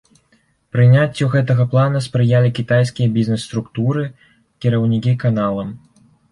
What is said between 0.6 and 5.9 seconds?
Прыняццю гэтага плана спрыялі кітайскія бізнес-структуры, кіраўнікі каналам.